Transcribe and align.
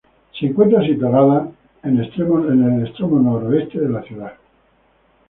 Se 0.33 0.47
encuentra 0.47 0.83
situado 0.83 1.51
en 1.83 2.01
extremo 2.03 2.39
noroeste 3.19 3.81
de 3.81 3.89
la 3.89 4.01
ciudad. 4.01 4.33